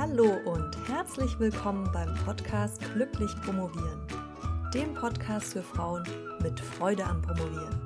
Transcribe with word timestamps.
Hallo 0.00 0.34
und 0.46 0.74
herzlich 0.88 1.38
willkommen 1.38 1.86
beim 1.92 2.14
Podcast 2.24 2.80
Glücklich 2.94 3.30
Promovieren, 3.42 4.00
dem 4.72 4.94
Podcast 4.94 5.52
für 5.52 5.62
Frauen 5.62 6.04
mit 6.42 6.58
Freude 6.58 7.04
am 7.04 7.20
Promovieren. 7.20 7.78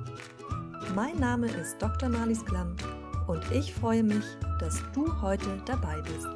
Mein 0.95 1.17
Name 1.17 1.51
ist 1.51 1.77
Dr. 1.81 2.07
Marlies 2.07 2.45
Klamm 2.45 2.77
und 3.27 3.43
ich 3.51 3.73
freue 3.73 4.01
mich, 4.01 4.23
dass 4.61 4.81
du 4.93 5.21
heute 5.21 5.61
dabei 5.65 6.01
bist. 6.03 6.29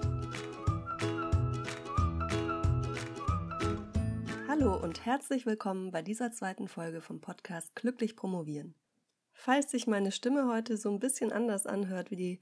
Hallo 4.49 4.75
und 4.75 5.05
herzlich 5.05 5.45
willkommen 5.45 5.91
bei 5.91 6.01
dieser 6.01 6.33
zweiten 6.33 6.67
Folge 6.67 6.99
vom 6.99 7.21
Podcast 7.21 7.73
Glücklich 7.75 8.17
Promovieren. 8.17 8.75
Falls 9.31 9.71
sich 9.71 9.87
meine 9.87 10.11
Stimme 10.11 10.53
heute 10.53 10.75
so 10.75 10.91
ein 10.91 10.99
bisschen 10.99 11.31
anders 11.31 11.65
anhört 11.65 12.11
wie 12.11 12.17
die, 12.17 12.41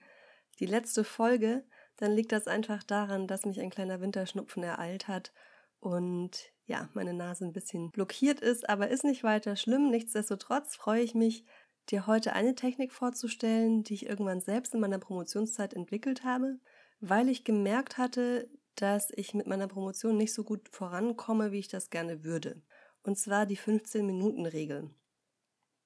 die 0.57 0.65
letzte 0.65 1.03
Folge, 1.03 1.63
dann 1.97 2.11
liegt 2.13 2.31
das 2.31 2.47
einfach 2.47 2.83
daran, 2.83 3.27
dass 3.27 3.45
mich 3.45 3.59
ein 3.59 3.69
kleiner 3.69 4.01
Winterschnupfen 4.01 4.63
ereilt 4.63 5.07
hat 5.07 5.33
und 5.79 6.51
ja, 6.65 6.89
meine 6.93 7.13
Nase 7.13 7.45
ein 7.45 7.53
bisschen 7.53 7.91
blockiert 7.91 8.39
ist, 8.39 8.69
aber 8.69 8.89
ist 8.89 9.03
nicht 9.03 9.23
weiter 9.23 9.55
schlimm. 9.55 9.89
Nichtsdestotrotz 9.89 10.75
freue 10.75 11.01
ich 11.01 11.15
mich, 11.15 11.45
dir 11.89 12.07
heute 12.07 12.33
eine 12.33 12.55
Technik 12.55 12.91
vorzustellen, 12.91 13.83
die 13.83 13.93
ich 13.93 14.05
irgendwann 14.05 14.41
selbst 14.41 14.73
in 14.73 14.81
meiner 14.81 14.99
Promotionszeit 14.99 15.73
entwickelt 15.73 16.23
habe, 16.23 16.59
weil 16.99 17.29
ich 17.29 17.45
gemerkt 17.45 17.97
hatte, 17.97 18.49
dass 18.75 19.11
ich 19.15 19.33
mit 19.33 19.47
meiner 19.47 19.67
Promotion 19.67 20.17
nicht 20.17 20.33
so 20.33 20.43
gut 20.43 20.69
vorankomme, 20.69 21.51
wie 21.51 21.59
ich 21.59 21.67
das 21.67 21.89
gerne 21.89 22.23
würde. 22.23 22.61
Und 23.03 23.17
zwar 23.17 23.45
die 23.45 23.57
15-Minuten-Regel. 23.57 24.89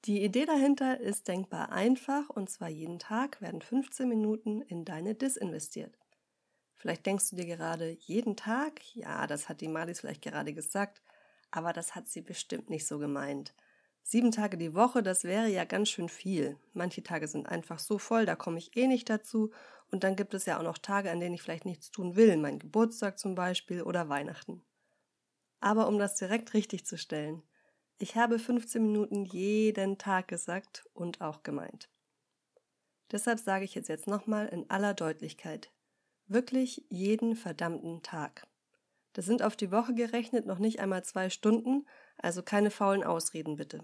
Die 0.05 0.23
Idee 0.23 0.45
dahinter 0.45 0.99
ist 0.99 1.27
denkbar 1.27 1.71
einfach 1.71 2.29
und 2.29 2.49
zwar 2.49 2.69
jeden 2.69 2.97
Tag 2.97 3.39
werden 3.39 3.61
15 3.61 4.09
Minuten 4.09 4.61
in 4.61 4.83
deine 4.83 5.13
Dis 5.13 5.37
investiert. 5.37 6.00
Vielleicht 6.81 7.05
denkst 7.05 7.29
du 7.29 7.35
dir 7.35 7.45
gerade, 7.45 7.95
jeden 7.99 8.35
Tag? 8.35 8.81
Ja, 8.95 9.27
das 9.27 9.49
hat 9.49 9.61
die 9.61 9.67
Malis 9.67 9.99
vielleicht 9.99 10.23
gerade 10.23 10.51
gesagt, 10.51 11.03
aber 11.51 11.73
das 11.73 11.93
hat 11.93 12.07
sie 12.07 12.21
bestimmt 12.21 12.71
nicht 12.71 12.87
so 12.87 12.97
gemeint. 12.97 13.53
Sieben 14.01 14.31
Tage 14.31 14.57
die 14.57 14.73
Woche, 14.73 15.03
das 15.03 15.23
wäre 15.23 15.47
ja 15.47 15.63
ganz 15.63 15.89
schön 15.89 16.09
viel. 16.09 16.57
Manche 16.73 17.03
Tage 17.03 17.27
sind 17.27 17.47
einfach 17.47 17.77
so 17.77 17.99
voll, 17.99 18.25
da 18.25 18.35
komme 18.35 18.57
ich 18.57 18.75
eh 18.75 18.87
nicht 18.87 19.11
dazu. 19.11 19.51
Und 19.91 20.03
dann 20.03 20.15
gibt 20.15 20.33
es 20.33 20.47
ja 20.47 20.57
auch 20.57 20.63
noch 20.63 20.79
Tage, 20.79 21.11
an 21.11 21.19
denen 21.19 21.35
ich 21.35 21.43
vielleicht 21.43 21.65
nichts 21.65 21.91
tun 21.91 22.15
will, 22.15 22.35
mein 22.37 22.57
Geburtstag 22.57 23.19
zum 23.19 23.35
Beispiel 23.35 23.83
oder 23.83 24.09
Weihnachten. 24.09 24.63
Aber 25.59 25.87
um 25.87 25.99
das 25.99 26.15
direkt 26.15 26.55
richtig 26.55 26.87
zu 26.87 26.97
stellen, 26.97 27.43
ich 27.99 28.15
habe 28.15 28.39
15 28.39 28.81
Minuten 28.81 29.25
jeden 29.25 29.99
Tag 29.99 30.27
gesagt 30.27 30.89
und 30.95 31.21
auch 31.21 31.43
gemeint. 31.43 31.89
Deshalb 33.11 33.37
sage 33.37 33.65
ich 33.65 33.75
jetzt 33.75 33.87
jetzt 33.87 34.07
nochmal 34.07 34.47
in 34.47 34.67
aller 34.71 34.95
Deutlichkeit. 34.95 35.69
Wirklich 36.31 36.85
jeden 36.87 37.35
verdammten 37.35 38.03
Tag. 38.03 38.47
Das 39.11 39.25
sind 39.25 39.43
auf 39.43 39.57
die 39.57 39.69
Woche 39.69 39.93
gerechnet 39.93 40.45
noch 40.45 40.59
nicht 40.59 40.79
einmal 40.79 41.03
zwei 41.03 41.29
Stunden, 41.29 41.85
also 42.17 42.41
keine 42.41 42.71
faulen 42.71 43.03
Ausreden 43.03 43.57
bitte. 43.57 43.83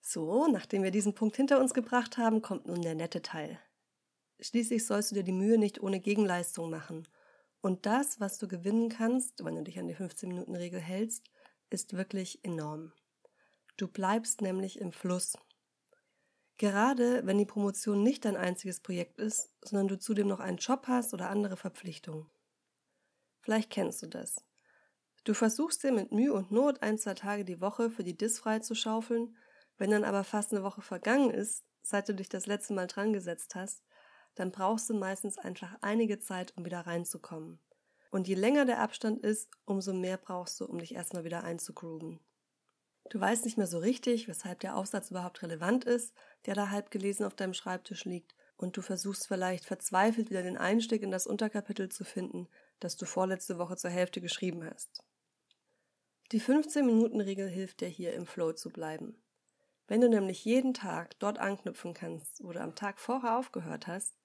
So, 0.00 0.46
nachdem 0.46 0.82
wir 0.82 0.90
diesen 0.90 1.14
Punkt 1.14 1.36
hinter 1.36 1.60
uns 1.60 1.74
gebracht 1.74 2.16
haben, 2.16 2.40
kommt 2.40 2.64
nun 2.64 2.80
der 2.80 2.94
nette 2.94 3.20
Teil. 3.20 3.60
Schließlich 4.40 4.86
sollst 4.86 5.10
du 5.10 5.16
dir 5.16 5.24
die 5.24 5.32
Mühe 5.32 5.58
nicht 5.58 5.82
ohne 5.82 6.00
Gegenleistung 6.00 6.70
machen. 6.70 7.06
Und 7.60 7.84
das, 7.84 8.18
was 8.18 8.38
du 8.38 8.48
gewinnen 8.48 8.88
kannst, 8.88 9.44
wenn 9.44 9.56
du 9.56 9.62
dich 9.62 9.78
an 9.78 9.88
die 9.88 9.96
15-Minuten-Regel 9.96 10.80
hältst, 10.80 11.30
ist 11.68 11.98
wirklich 11.98 12.42
enorm. 12.46 12.92
Du 13.76 13.88
bleibst 13.88 14.40
nämlich 14.40 14.80
im 14.80 14.90
Fluss. 14.90 15.36
Gerade 16.56 17.26
wenn 17.26 17.38
die 17.38 17.46
Promotion 17.46 18.02
nicht 18.02 18.24
dein 18.24 18.36
einziges 18.36 18.80
Projekt 18.80 19.18
ist, 19.18 19.50
sondern 19.62 19.88
du 19.88 19.98
zudem 19.98 20.28
noch 20.28 20.40
einen 20.40 20.58
Job 20.58 20.86
hast 20.86 21.12
oder 21.12 21.28
andere 21.28 21.56
Verpflichtungen. 21.56 22.30
Vielleicht 23.40 23.70
kennst 23.70 24.02
du 24.02 24.06
das. 24.06 24.36
Du 25.24 25.34
versuchst 25.34 25.82
dir 25.82 25.90
mit 25.90 26.12
Mühe 26.12 26.32
und 26.32 26.52
Not 26.52 26.82
ein, 26.82 26.98
zwei 26.98 27.14
Tage 27.14 27.44
die 27.44 27.60
Woche 27.60 27.90
für 27.90 28.04
die 28.04 28.16
Dis 28.16 28.38
frei 28.38 28.60
zu 28.60 28.74
schaufeln, 28.74 29.36
wenn 29.78 29.90
dann 29.90 30.04
aber 30.04 30.22
fast 30.22 30.52
eine 30.52 30.62
Woche 30.62 30.82
vergangen 30.82 31.30
ist, 31.30 31.64
seit 31.82 32.08
du 32.08 32.14
dich 32.14 32.28
das 32.28 32.46
letzte 32.46 32.74
Mal 32.74 32.86
dran 32.86 33.12
gesetzt 33.12 33.54
hast, 33.54 33.82
dann 34.34 34.52
brauchst 34.52 34.88
du 34.90 34.94
meistens 34.94 35.38
einfach 35.38 35.76
einige 35.80 36.18
Zeit, 36.18 36.56
um 36.56 36.64
wieder 36.64 36.80
reinzukommen. 36.80 37.58
Und 38.10 38.28
je 38.28 38.34
länger 38.34 38.64
der 38.64 38.80
Abstand 38.80 39.20
ist, 39.20 39.50
umso 39.64 39.92
mehr 39.92 40.18
brauchst 40.18 40.60
du, 40.60 40.66
um 40.66 40.78
dich 40.78 40.94
erstmal 40.94 41.24
wieder 41.24 41.42
einzugrooven. 41.42 42.20
Du 43.10 43.20
weißt 43.20 43.44
nicht 43.44 43.58
mehr 43.58 43.66
so 43.66 43.78
richtig, 43.78 44.28
weshalb 44.28 44.60
der 44.60 44.76
Aufsatz 44.76 45.10
überhaupt 45.10 45.42
relevant 45.42 45.84
ist, 45.84 46.14
der 46.46 46.54
da 46.54 46.70
halb 46.70 46.90
gelesen 46.90 47.24
auf 47.24 47.34
deinem 47.34 47.54
Schreibtisch 47.54 48.04
liegt, 48.04 48.34
und 48.56 48.76
du 48.76 48.82
versuchst 48.82 49.26
vielleicht 49.26 49.64
verzweifelt 49.64 50.30
wieder 50.30 50.42
den 50.42 50.56
Einstieg 50.56 51.02
in 51.02 51.10
das 51.10 51.26
Unterkapitel 51.26 51.88
zu 51.88 52.04
finden, 52.04 52.48
das 52.80 52.96
du 52.96 53.04
vorletzte 53.04 53.58
Woche 53.58 53.76
zur 53.76 53.90
Hälfte 53.90 54.20
geschrieben 54.20 54.64
hast. 54.64 55.02
Die 56.32 56.40
15-Minuten-Regel 56.40 57.48
hilft 57.48 57.80
dir 57.80 57.88
hier 57.88 58.14
im 58.14 58.26
Flow 58.26 58.52
zu 58.52 58.70
bleiben. 58.70 59.22
Wenn 59.86 60.00
du 60.00 60.08
nämlich 60.08 60.44
jeden 60.44 60.72
Tag 60.72 61.18
dort 61.18 61.38
anknüpfen 61.38 61.94
kannst, 61.94 62.42
wo 62.42 62.52
du 62.52 62.60
am 62.60 62.74
Tag 62.74 62.98
vorher 62.98 63.38
aufgehört 63.38 63.86
hast, 63.86 64.16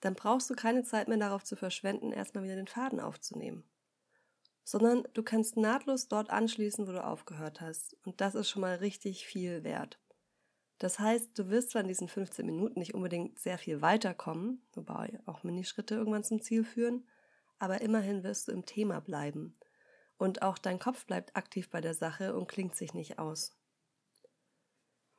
dann 0.00 0.14
brauchst 0.14 0.48
du 0.48 0.54
keine 0.54 0.84
Zeit 0.84 1.08
mehr 1.08 1.18
darauf 1.18 1.44
zu 1.44 1.56
verschwenden, 1.56 2.12
erstmal 2.12 2.44
wieder 2.44 2.56
den 2.56 2.68
Faden 2.68 3.00
aufzunehmen. 3.00 3.69
Sondern 4.64 5.04
du 5.14 5.22
kannst 5.22 5.56
nahtlos 5.56 6.08
dort 6.08 6.30
anschließen, 6.30 6.86
wo 6.86 6.92
du 6.92 7.04
aufgehört 7.04 7.60
hast. 7.60 7.96
Und 8.04 8.20
das 8.20 8.34
ist 8.34 8.48
schon 8.48 8.62
mal 8.62 8.76
richtig 8.76 9.26
viel 9.26 9.64
wert. 9.64 9.98
Das 10.80 10.98
heißt, 10.98 11.38
du 11.38 11.50
wirst 11.50 11.70
zwar 11.70 11.82
in 11.82 11.88
diesen 11.88 12.08
15 12.08 12.46
Minuten 12.46 12.78
nicht 12.78 12.94
unbedingt 12.94 13.38
sehr 13.38 13.58
viel 13.58 13.82
weiterkommen, 13.82 14.62
wobei 14.72 15.20
auch 15.26 15.42
Minischritte 15.42 15.94
irgendwann 15.94 16.24
zum 16.24 16.40
Ziel 16.40 16.64
führen, 16.64 17.06
aber 17.58 17.82
immerhin 17.82 18.22
wirst 18.22 18.48
du 18.48 18.52
im 18.52 18.64
Thema 18.64 19.00
bleiben. 19.00 19.58
Und 20.16 20.40
auch 20.40 20.56
dein 20.56 20.78
Kopf 20.78 21.04
bleibt 21.04 21.36
aktiv 21.36 21.68
bei 21.68 21.82
der 21.82 21.92
Sache 21.92 22.34
und 22.34 22.48
klingt 22.48 22.74
sich 22.76 22.94
nicht 22.94 23.18
aus. 23.18 23.60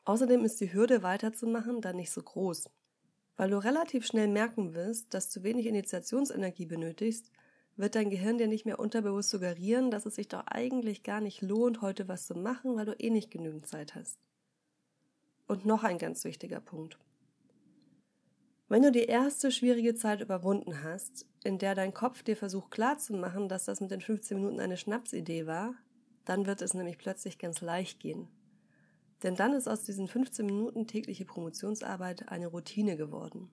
Außerdem 0.04 0.44
ist 0.44 0.60
die 0.62 0.74
Hürde 0.74 1.04
weiterzumachen 1.04 1.80
dann 1.82 1.96
nicht 1.96 2.12
so 2.12 2.24
groß. 2.24 2.70
Weil 3.38 3.52
du 3.52 3.64
relativ 3.64 4.06
schnell 4.06 4.28
merken 4.28 4.74
wirst, 4.74 5.14
dass 5.14 5.30
du 5.30 5.44
wenig 5.44 5.68
Initiationsenergie 5.68 6.66
benötigst, 6.66 7.32
wird 7.82 7.96
dein 7.96 8.10
Gehirn 8.10 8.38
dir 8.38 8.48
nicht 8.48 8.66
mehr 8.66 8.80
unterbewusst 8.80 9.30
suggerieren, 9.32 9.92
dass 9.92 10.06
es 10.06 10.16
sich 10.16 10.28
doch 10.28 10.46
eigentlich 10.48 11.04
gar 11.04 11.20
nicht 11.20 11.42
lohnt, 11.42 11.82
heute 11.82 12.08
was 12.08 12.26
zu 12.26 12.36
machen, 12.36 12.76
weil 12.76 12.86
du 12.86 12.94
eh 12.94 13.10
nicht 13.10 13.32
genügend 13.32 13.68
Zeit 13.68 13.96
hast. 13.96 14.20
Und 15.48 15.66
noch 15.66 15.84
ein 15.84 15.98
ganz 15.98 16.24
wichtiger 16.24 16.62
Punkt. 16.62 16.98
Wenn 18.70 18.84
du 18.84 18.92
die 18.92 19.04
erste 19.04 19.52
schwierige 19.52 19.96
Zeit 19.96 20.22
überwunden 20.22 20.82
hast, 20.82 21.26
in 21.44 21.58
der 21.58 21.76
dein 21.76 21.94
Kopf 21.94 22.24
dir 22.24 22.38
versucht 22.38 22.72
klarzumachen, 22.72 23.50
dass 23.50 23.66
das 23.66 23.82
mit 23.82 23.92
den 23.92 24.00
15 24.00 24.38
Minuten 24.38 24.62
eine 24.62 24.78
Schnapsidee 24.78 25.46
war, 25.46 25.76
dann 26.24 26.46
wird 26.46 26.62
es 26.62 26.74
nämlich 26.74 26.98
plötzlich 26.98 27.38
ganz 27.38 27.60
leicht 27.60 28.00
gehen. 28.00 28.30
Denn 29.24 29.36
dann 29.36 29.54
ist 29.54 29.68
aus 29.68 29.84
diesen 29.84 30.08
15 30.08 30.46
Minuten 30.46 30.88
tägliche 30.88 31.26
Promotionsarbeit 31.26 32.30
eine 32.30 32.48
Routine 32.48 32.96
geworden. 32.96 33.50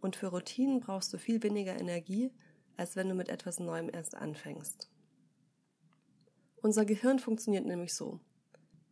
Und 0.00 0.16
für 0.16 0.28
Routinen 0.28 0.80
brauchst 0.80 1.12
du 1.12 1.18
viel 1.18 1.42
weniger 1.42 1.78
Energie, 1.78 2.32
als 2.76 2.96
wenn 2.96 3.08
du 3.08 3.14
mit 3.14 3.28
etwas 3.28 3.60
Neuem 3.60 3.90
erst 3.92 4.14
anfängst. 4.14 4.88
Unser 6.62 6.84
Gehirn 6.84 7.18
funktioniert 7.18 7.64
nämlich 7.64 7.94
so. 7.94 8.20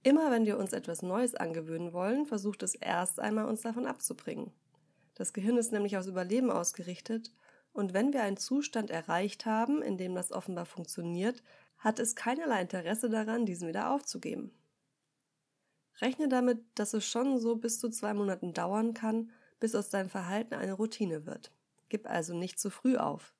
Immer 0.02 0.30
wenn 0.30 0.46
wir 0.46 0.58
uns 0.58 0.72
etwas 0.72 1.02
Neues 1.02 1.34
angewöhnen 1.34 1.92
wollen, 1.92 2.26
versucht 2.26 2.62
es 2.62 2.74
erst 2.74 3.20
einmal 3.20 3.46
uns 3.46 3.62
davon 3.62 3.86
abzubringen. 3.86 4.52
Das 5.14 5.32
Gehirn 5.32 5.58
ist 5.58 5.72
nämlich 5.72 5.96
aus 5.96 6.06
Überleben 6.06 6.50
ausgerichtet 6.50 7.32
und 7.72 7.92
wenn 7.92 8.12
wir 8.12 8.22
einen 8.22 8.36
Zustand 8.36 8.90
erreicht 8.90 9.46
haben, 9.46 9.82
in 9.82 9.98
dem 9.98 10.14
das 10.14 10.32
offenbar 10.32 10.66
funktioniert, 10.66 11.42
hat 11.78 11.98
es 11.98 12.16
keinerlei 12.16 12.62
Interesse 12.62 13.08
daran, 13.08 13.46
diesen 13.46 13.68
wieder 13.68 13.90
aufzugeben. 13.92 14.52
Rechne 16.00 16.28
damit, 16.28 16.60
dass 16.74 16.94
es 16.94 17.04
schon 17.04 17.38
so 17.38 17.56
bis 17.56 17.80
zu 17.80 17.90
zwei 17.90 18.14
Monaten 18.14 18.52
dauern 18.52 18.94
kann, 18.94 19.30
bis 19.60 19.74
aus 19.74 19.90
deinem 19.90 20.08
Verhalten 20.08 20.54
eine 20.54 20.72
Routine 20.72 21.26
wird. 21.26 21.52
Gib 21.88 22.08
also 22.08 22.34
nicht 22.34 22.58
zu 22.58 22.70
früh 22.70 22.96
auf. 22.96 23.34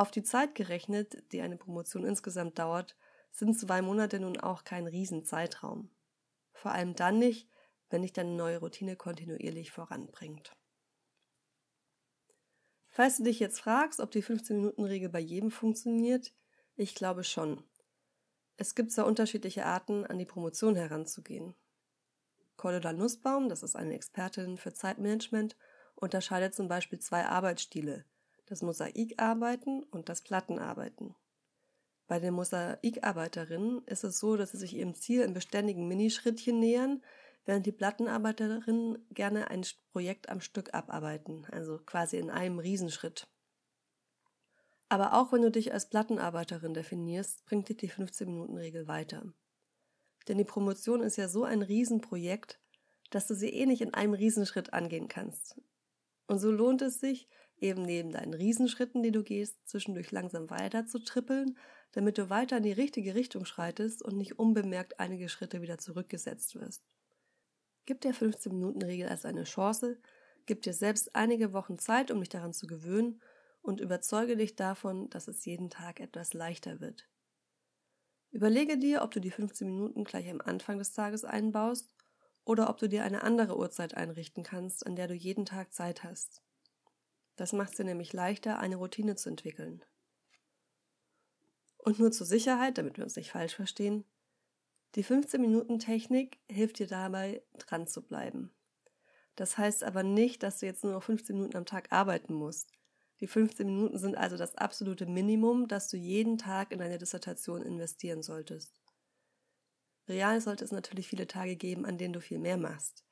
Auf 0.00 0.10
die 0.10 0.22
Zeit 0.22 0.54
gerechnet, 0.54 1.30
die 1.30 1.42
eine 1.42 1.58
Promotion 1.58 2.06
insgesamt 2.06 2.58
dauert, 2.58 2.96
sind 3.32 3.58
zwei 3.58 3.82
Monate 3.82 4.18
nun 4.18 4.40
auch 4.40 4.64
kein 4.64 4.86
Riesenzeitraum. 4.86 5.90
Vor 6.54 6.72
allem 6.72 6.94
dann 6.94 7.18
nicht, 7.18 7.50
wenn 7.90 8.00
dich 8.00 8.14
deine 8.14 8.30
neue 8.30 8.60
Routine 8.60 8.96
kontinuierlich 8.96 9.72
voranbringt. 9.72 10.56
Falls 12.88 13.18
du 13.18 13.24
dich 13.24 13.40
jetzt 13.40 13.60
fragst, 13.60 14.00
ob 14.00 14.10
die 14.10 14.24
15-Minuten-Regel 14.24 15.10
bei 15.10 15.20
jedem 15.20 15.50
funktioniert, 15.50 16.32
ich 16.76 16.94
glaube 16.94 17.22
schon. 17.22 17.62
Es 18.56 18.74
gibt 18.74 18.92
zwar 18.92 19.04
unterschiedliche 19.04 19.66
Arten, 19.66 20.06
an 20.06 20.18
die 20.18 20.24
Promotion 20.24 20.76
heranzugehen. 20.76 21.54
Cordula 22.56 22.94
Nussbaum, 22.94 23.50
das 23.50 23.62
ist 23.62 23.76
eine 23.76 23.96
Expertin 23.96 24.56
für 24.56 24.72
Zeitmanagement, 24.72 25.58
unterscheidet 25.94 26.54
zum 26.54 26.68
Beispiel 26.68 27.00
zwei 27.00 27.26
Arbeitsstile, 27.26 28.06
das 28.50 28.62
Mosaikarbeiten 28.62 29.84
und 29.84 30.08
das 30.08 30.22
Plattenarbeiten. 30.22 31.14
Bei 32.08 32.18
den 32.18 32.34
Mosaikarbeiterinnen 32.34 33.84
ist 33.86 34.02
es 34.02 34.18
so, 34.18 34.36
dass 34.36 34.50
sie 34.50 34.58
sich 34.58 34.74
ihrem 34.74 34.94
Ziel 34.94 35.22
in 35.22 35.32
beständigen 35.32 35.86
Minischrittchen 35.86 36.58
nähern, 36.58 37.02
während 37.44 37.64
die 37.64 37.72
Plattenarbeiterinnen 37.72 39.06
gerne 39.10 39.48
ein 39.48 39.64
Projekt 39.92 40.28
am 40.28 40.40
Stück 40.40 40.74
abarbeiten, 40.74 41.46
also 41.52 41.78
quasi 41.78 42.18
in 42.18 42.28
einem 42.28 42.58
Riesenschritt. 42.58 43.28
Aber 44.88 45.14
auch 45.14 45.32
wenn 45.32 45.42
du 45.42 45.52
dich 45.52 45.72
als 45.72 45.88
Plattenarbeiterin 45.88 46.74
definierst, 46.74 47.46
bringt 47.46 47.68
dich 47.68 47.76
die 47.76 47.90
15-Minuten-Regel 47.90 48.88
weiter. 48.88 49.32
Denn 50.26 50.38
die 50.38 50.44
Promotion 50.44 51.02
ist 51.02 51.16
ja 51.16 51.28
so 51.28 51.44
ein 51.44 51.62
Riesenprojekt, 51.62 52.60
dass 53.10 53.28
du 53.28 53.36
sie 53.36 53.50
eh 53.50 53.66
nicht 53.66 53.82
in 53.82 53.94
einem 53.94 54.14
Riesenschritt 54.14 54.72
angehen 54.72 55.06
kannst. 55.06 55.60
Und 56.26 56.40
so 56.40 56.50
lohnt 56.50 56.82
es 56.82 56.98
sich, 56.98 57.28
eben 57.60 57.82
neben 57.82 58.10
deinen 58.10 58.34
Riesenschritten, 58.34 59.02
die 59.02 59.12
du 59.12 59.22
gehst, 59.22 59.68
zwischendurch 59.68 60.10
langsam 60.10 60.50
weiter 60.50 60.86
zu 60.86 60.98
trippeln, 60.98 61.56
damit 61.92 62.18
du 62.18 62.30
weiter 62.30 62.58
in 62.58 62.62
die 62.62 62.72
richtige 62.72 63.14
Richtung 63.14 63.44
schreitest 63.44 64.02
und 64.02 64.16
nicht 64.16 64.38
unbemerkt 64.38 65.00
einige 65.00 65.28
Schritte 65.28 65.60
wieder 65.62 65.78
zurückgesetzt 65.78 66.54
wirst. 66.54 66.82
Gib 67.86 68.00
der 68.02 68.14
15-Minuten-Regel 68.14 69.08
als 69.08 69.24
eine 69.24 69.44
Chance, 69.44 70.00
gib 70.46 70.62
dir 70.62 70.74
selbst 70.74 71.14
einige 71.14 71.52
Wochen 71.52 71.78
Zeit, 71.78 72.10
um 72.10 72.20
dich 72.20 72.28
daran 72.28 72.52
zu 72.52 72.66
gewöhnen 72.66 73.20
und 73.62 73.80
überzeuge 73.80 74.36
dich 74.36 74.56
davon, 74.56 75.10
dass 75.10 75.28
es 75.28 75.44
jeden 75.44 75.70
Tag 75.70 76.00
etwas 76.00 76.32
leichter 76.34 76.80
wird. 76.80 77.08
Überlege 78.30 78.78
dir, 78.78 79.02
ob 79.02 79.10
du 79.10 79.20
die 79.20 79.30
15 79.30 79.68
Minuten 79.68 80.04
gleich 80.04 80.30
am 80.30 80.40
Anfang 80.40 80.78
des 80.78 80.92
Tages 80.92 81.24
einbaust 81.24 81.92
oder 82.44 82.70
ob 82.70 82.78
du 82.78 82.88
dir 82.88 83.02
eine 83.02 83.22
andere 83.22 83.56
Uhrzeit 83.58 83.94
einrichten 83.94 84.44
kannst, 84.44 84.86
an 84.86 84.94
der 84.94 85.08
du 85.08 85.14
jeden 85.14 85.44
Tag 85.44 85.72
Zeit 85.72 86.04
hast. 86.04 86.42
Das 87.40 87.54
macht 87.54 87.70
es 87.70 87.76
dir 87.76 87.84
nämlich 87.84 88.12
leichter, 88.12 88.58
eine 88.58 88.76
Routine 88.76 89.16
zu 89.16 89.30
entwickeln. 89.30 89.82
Und 91.78 91.98
nur 91.98 92.12
zur 92.12 92.26
Sicherheit, 92.26 92.76
damit 92.76 92.98
wir 92.98 93.04
uns 93.04 93.16
nicht 93.16 93.30
falsch 93.30 93.54
verstehen, 93.54 94.04
die 94.94 95.02
15-Minuten-Technik 95.02 96.38
hilft 96.50 96.80
dir 96.80 96.86
dabei, 96.86 97.42
dran 97.56 97.86
zu 97.86 98.02
bleiben. 98.02 98.52
Das 99.36 99.56
heißt 99.56 99.84
aber 99.84 100.02
nicht, 100.02 100.42
dass 100.42 100.58
du 100.58 100.66
jetzt 100.66 100.84
nur 100.84 100.92
noch 100.92 101.02
15 101.02 101.34
Minuten 101.34 101.56
am 101.56 101.64
Tag 101.64 101.90
arbeiten 101.90 102.34
musst. 102.34 102.72
Die 103.20 103.26
15 103.26 103.66
Minuten 103.66 103.96
sind 103.96 104.18
also 104.18 104.36
das 104.36 104.56
absolute 104.56 105.06
Minimum, 105.06 105.66
das 105.66 105.88
du 105.88 105.96
jeden 105.96 106.36
Tag 106.36 106.72
in 106.72 106.78
deine 106.78 106.98
Dissertation 106.98 107.62
investieren 107.62 108.22
solltest. 108.22 108.82
Real 110.06 110.42
sollte 110.42 110.66
es 110.66 110.72
natürlich 110.72 111.08
viele 111.08 111.26
Tage 111.26 111.56
geben, 111.56 111.86
an 111.86 111.96
denen 111.96 112.12
du 112.12 112.20
viel 112.20 112.38
mehr 112.38 112.58
machst. 112.58 113.02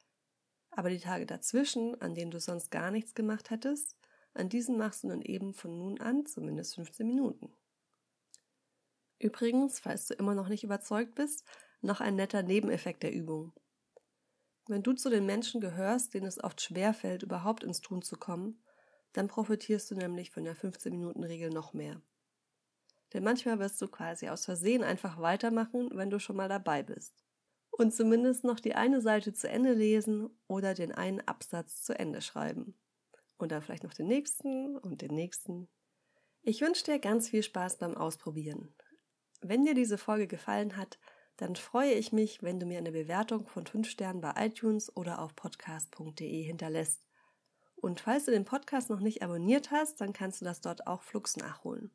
Aber 0.69 0.91
die 0.91 1.01
Tage 1.01 1.25
dazwischen, 1.25 1.99
an 2.03 2.15
denen 2.15 2.31
du 2.31 2.41
sonst 2.41 2.71
gar 2.71 2.91
nichts 2.91 3.15
gemacht 3.15 3.49
hättest, 3.49 3.97
an 4.35 4.49
diesen 4.49 4.77
machst 4.79 5.05
du 5.05 5.09
nun 5.09 5.23
eben 5.23 5.55
von 5.55 5.77
nun 5.77 6.01
an 6.01 6.27
zumindest 6.27 6.75
15 6.77 7.07
Minuten. 7.07 7.53
Übrigens, 9.19 9.81
falls 9.81 10.07
du 10.07 10.15
immer 10.15 10.35
noch 10.35 10.49
nicht 10.49 10.65
überzeugt 10.65 11.15
bist, 11.15 11.45
noch 11.81 12.01
ein 12.01 12.17
netter 12.17 12.43
Nebeneffekt 12.43 13.03
der 13.03 13.13
Übung. 13.13 13.53
Wenn 14.69 14.83
du 14.83 14.93
zu 14.93 15.11
den 15.11 15.27
Menschen 15.27 15.61
gehörst, 15.61 16.15
denen 16.15 16.27
es 16.27 16.43
oft 16.43 16.61
schwerfällt, 16.61 17.23
überhaupt 17.23 17.65
ins 17.65 17.81
Tun 17.81 18.03
zu 18.03 18.17
kommen, 18.17 18.63
dann 19.13 19.27
profitierst 19.27 19.91
du 19.91 19.95
nämlich 19.95 20.31
von 20.31 20.45
der 20.45 20.57
15-Minuten-Regel 20.57 21.51
noch 21.51 21.73
mehr. 21.73 22.01
Denn 23.13 23.25
manchmal 23.25 23.59
wirst 23.59 23.81
du 23.81 23.89
quasi 23.89 24.29
aus 24.29 24.45
Versehen 24.45 24.85
einfach 24.85 25.19
weitermachen, 25.19 25.89
wenn 25.95 26.11
du 26.11 26.21
schon 26.21 26.37
mal 26.37 26.49
dabei 26.49 26.83
bist. 26.83 27.15
Und 27.71 27.95
zumindest 27.95 28.45
noch 28.45 28.61
die 28.61 28.75
eine 28.75 29.01
Seite 29.01 29.33
zu 29.33 29.49
Ende 29.49 29.73
lesen 29.73 30.29
oder 30.47 30.75
den 30.75 30.93
einen 30.93 31.21
Absatz 31.21 31.83
zu 31.83 31.99
Ende 31.99 32.21
schreiben. 32.21 32.75
Und 33.38 33.52
dann 33.52 33.62
vielleicht 33.62 33.85
noch 33.85 33.94
den 33.94 34.08
nächsten 34.08 34.76
und 34.76 35.00
den 35.00 35.14
nächsten. 35.14 35.69
Ich 36.43 36.61
wünsche 36.61 36.85
dir 36.85 36.99
ganz 36.99 37.29
viel 37.31 37.43
Spaß 37.43 37.79
beim 37.79 37.96
Ausprobieren. 37.96 38.75
Wenn 39.40 39.64
dir 39.64 39.75
diese 39.75 39.99
Folge 39.99 40.26
gefallen 40.26 40.76
hat, 40.76 40.99
dann 41.37 41.55
freue 41.55 41.93
ich 41.93 42.12
mich, 42.12 42.43
wenn 42.43 42.58
du 42.58 42.67
mir 42.67 42.79
eine 42.79 42.90
Bewertung 42.90 43.46
von 43.46 43.64
5 43.64 43.88
Sternen 43.88 44.20
bei 44.20 44.35
iTunes 44.37 44.94
oder 44.96 45.20
auf 45.20 45.37
podcast.de 45.37 46.43
hinterlässt. 46.43 47.06
Und 47.76 48.00
falls 48.00 48.25
du 48.25 48.32
den 48.32 48.44
Podcast 48.44 48.90
noch 48.90 48.99
nicht 48.99 49.23
abonniert 49.23 49.70
hast, 49.70 50.00
dann 50.00 50.12
kannst 50.12 50.40
du 50.40 50.44
das 50.44 50.61
dort 50.61 50.88
auch 50.88 51.02
flugs 51.02 51.37
nachholen. 51.37 51.93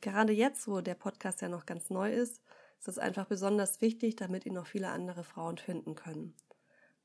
Gerade 0.00 0.32
jetzt, 0.32 0.68
wo 0.68 0.80
der 0.80 0.94
Podcast 0.94 1.40
ja 1.40 1.48
noch 1.48 1.66
ganz 1.66 1.90
neu 1.90 2.12
ist, 2.12 2.42
ist 2.78 2.88
es 2.88 2.98
einfach 2.98 3.26
besonders 3.26 3.80
wichtig, 3.80 4.14
damit 4.14 4.46
ihn 4.46 4.54
noch 4.54 4.66
viele 4.66 4.90
andere 4.90 5.24
Frauen 5.24 5.58
finden 5.58 5.96
können. 5.96 6.36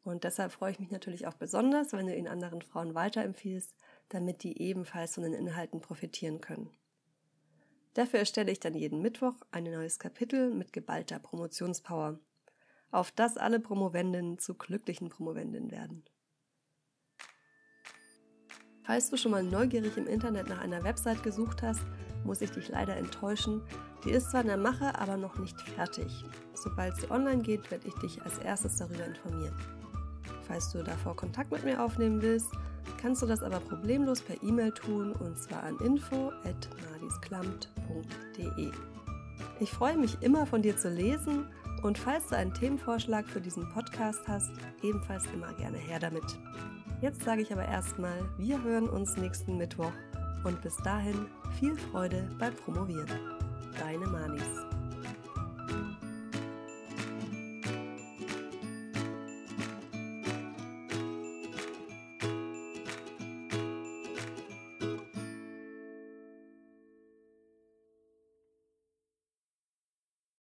Und 0.09 0.23
deshalb 0.23 0.51
freue 0.51 0.71
ich 0.71 0.79
mich 0.79 0.89
natürlich 0.89 1.27
auch 1.27 1.35
besonders, 1.35 1.93
wenn 1.93 2.07
du 2.07 2.15
ihn 2.15 2.27
anderen 2.27 2.63
Frauen 2.63 2.95
weiterempfiehlst, 2.95 3.75
damit 4.09 4.41
die 4.41 4.59
ebenfalls 4.59 5.13
von 5.13 5.23
den 5.23 5.33
Inhalten 5.33 5.81
profitieren 5.81 6.41
können. 6.41 6.71
Dafür 7.93 8.19
erstelle 8.19 8.51
ich 8.51 8.59
dann 8.59 8.73
jeden 8.73 9.03
Mittwoch 9.03 9.35
ein 9.51 9.65
neues 9.65 9.99
Kapitel 9.99 10.51
mit 10.51 10.73
geballter 10.73 11.19
Promotionspower, 11.19 12.19
auf 12.89 13.11
das 13.11 13.37
alle 13.37 13.59
Promovendinnen 13.59 14.39
zu 14.39 14.55
glücklichen 14.55 15.09
Promovendinnen 15.09 15.69
werden. 15.69 16.03
Falls 18.83 19.11
du 19.11 19.17
schon 19.17 19.31
mal 19.31 19.43
neugierig 19.43 19.95
im 19.97 20.07
Internet 20.07 20.49
nach 20.49 20.61
einer 20.61 20.83
Website 20.83 21.21
gesucht 21.21 21.61
hast, 21.61 21.83
muss 22.25 22.41
ich 22.41 22.49
dich 22.49 22.69
leider 22.69 22.97
enttäuschen. 22.97 23.61
Die 24.03 24.09
ist 24.09 24.31
zwar 24.31 24.41
in 24.41 24.47
der 24.47 24.57
Mache, 24.57 24.97
aber 24.97 25.17
noch 25.17 25.37
nicht 25.37 25.61
fertig. 25.61 26.11
Sobald 26.55 26.95
sie 26.95 27.11
online 27.11 27.43
geht, 27.43 27.69
werde 27.69 27.87
ich 27.87 27.93
dich 27.95 28.19
als 28.23 28.39
erstes 28.39 28.77
darüber 28.77 29.05
informieren. 29.05 29.78
Falls 30.49 30.71
du 30.71 30.83
davor 30.83 31.15
Kontakt 31.15 31.51
mit 31.51 31.63
mir 31.63 31.81
aufnehmen 31.81 32.21
willst, 32.23 32.51
kannst 32.99 33.21
du 33.21 33.27
das 33.27 33.43
aber 33.43 33.59
problemlos 33.59 34.21
per 34.21 34.41
E-Mail 34.41 34.71
tun 34.71 35.11
und 35.13 35.37
zwar 35.37 35.61
an 35.63 35.77
info@nadisklamt.de. 35.77 38.71
Ich 39.59 39.69
freue 39.69 39.97
mich 39.97 40.17
immer 40.21 40.47
von 40.47 40.63
dir 40.63 40.75
zu 40.75 40.89
lesen 40.89 41.45
und 41.83 41.99
falls 41.99 42.27
du 42.27 42.35
einen 42.35 42.53
Themenvorschlag 42.53 43.25
für 43.27 43.39
diesen 43.39 43.69
Podcast 43.69 44.27
hast, 44.27 44.51
ebenfalls 44.81 45.23
immer 45.33 45.53
gerne 45.53 45.77
her 45.77 45.99
damit. 45.99 46.25
Jetzt 46.99 47.23
sage 47.23 47.43
ich 47.43 47.53
aber 47.53 47.65
erstmal, 47.65 48.27
wir 48.37 48.61
hören 48.63 48.89
uns 48.89 49.15
nächsten 49.17 49.55
Mittwoch 49.55 49.93
und 50.43 50.59
bis 50.61 50.75
dahin 50.77 51.27
viel 51.59 51.77
Freude 51.77 52.27
beim 52.39 52.55
Promovieren. 52.55 53.07
Deine 53.79 54.07
Manis. 54.07 54.68